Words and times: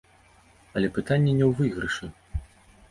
Але 0.79 0.87
пытанне 0.95 1.31
не 1.41 1.45
ў 1.49 1.51
выйгрышы. 1.59 2.05